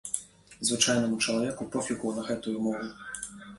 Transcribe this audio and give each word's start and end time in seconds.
Звычайнаму 0.69 1.19
чалавеку 1.27 1.69
пофігу 1.77 2.17
на 2.19 2.25
гэтую 2.33 2.57
мову. 2.67 2.85